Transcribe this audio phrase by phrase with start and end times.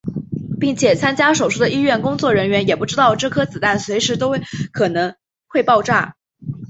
[0.59, 4.31] 并且参加手术的医院工作人员也不知道这颗子弹随时都
[4.73, 6.15] 可能会爆炸。